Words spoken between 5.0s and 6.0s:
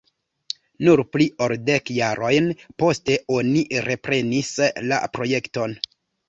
projekton.